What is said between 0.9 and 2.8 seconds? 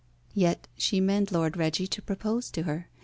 meant Lord Reggie to propose to